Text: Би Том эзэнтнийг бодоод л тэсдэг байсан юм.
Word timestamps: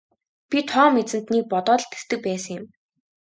Би 0.49 0.59
Том 0.69 0.93
эзэнтнийг 1.01 1.45
бодоод 1.51 1.81
л 1.85 1.89
тэсдэг 1.91 2.19
байсан 2.27 2.53
юм. 2.59 2.65